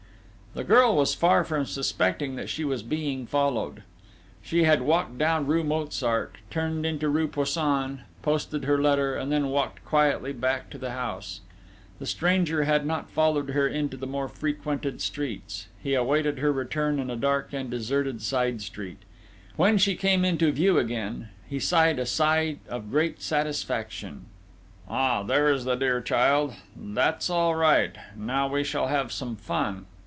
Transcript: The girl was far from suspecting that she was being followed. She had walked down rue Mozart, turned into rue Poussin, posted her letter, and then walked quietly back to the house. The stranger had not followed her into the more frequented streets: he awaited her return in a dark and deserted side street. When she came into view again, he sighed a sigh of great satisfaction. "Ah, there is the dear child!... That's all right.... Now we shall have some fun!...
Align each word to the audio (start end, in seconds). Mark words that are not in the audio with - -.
The 0.53 0.65
girl 0.65 0.97
was 0.97 1.15
far 1.15 1.45
from 1.45 1.65
suspecting 1.65 2.35
that 2.35 2.49
she 2.49 2.65
was 2.65 2.83
being 2.83 3.25
followed. 3.25 3.83
She 4.41 4.63
had 4.65 4.81
walked 4.81 5.17
down 5.17 5.47
rue 5.47 5.63
Mozart, 5.63 6.35
turned 6.49 6.85
into 6.85 7.07
rue 7.07 7.29
Poussin, 7.29 8.01
posted 8.21 8.65
her 8.65 8.77
letter, 8.77 9.15
and 9.15 9.31
then 9.31 9.47
walked 9.47 9.85
quietly 9.85 10.33
back 10.33 10.69
to 10.71 10.77
the 10.77 10.91
house. 10.91 11.39
The 11.99 12.05
stranger 12.05 12.65
had 12.65 12.85
not 12.85 13.09
followed 13.09 13.51
her 13.51 13.65
into 13.65 13.95
the 13.95 14.05
more 14.05 14.27
frequented 14.27 14.99
streets: 14.99 15.67
he 15.81 15.93
awaited 15.93 16.39
her 16.39 16.51
return 16.51 16.99
in 16.99 17.09
a 17.09 17.15
dark 17.15 17.53
and 17.53 17.71
deserted 17.71 18.21
side 18.21 18.61
street. 18.61 18.97
When 19.55 19.77
she 19.77 19.95
came 19.95 20.25
into 20.25 20.51
view 20.51 20.77
again, 20.77 21.29
he 21.47 21.59
sighed 21.61 21.97
a 21.97 22.05
sigh 22.05 22.57
of 22.67 22.91
great 22.91 23.21
satisfaction. 23.21 24.25
"Ah, 24.89 25.23
there 25.23 25.49
is 25.49 25.63
the 25.63 25.75
dear 25.75 26.01
child!... 26.01 26.53
That's 26.75 27.29
all 27.29 27.55
right.... 27.55 27.95
Now 28.17 28.49
we 28.49 28.65
shall 28.65 28.87
have 28.87 29.13
some 29.13 29.37
fun!... 29.37 29.85